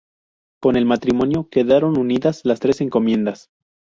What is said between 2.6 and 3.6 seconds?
encomiendas.